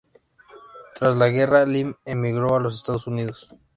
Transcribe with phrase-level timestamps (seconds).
[0.95, 3.51] Tras la guerra, Lim emigró a los Estados Unidos.